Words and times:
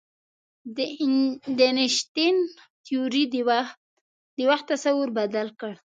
د 0.75 0.77
انیشتین 1.67 2.35
تیوري 2.85 3.23
د 4.37 4.39
وخت 4.49 4.65
تصور 4.73 5.07
بدل 5.17 5.47
کړ. 5.59 5.73